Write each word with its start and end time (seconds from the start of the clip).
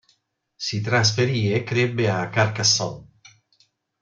Si 0.55 0.81
trasferì 0.81 1.53
e 1.53 1.61
crebbe 1.61 2.09
a 2.09 2.27
Carcassonne. 2.27 3.19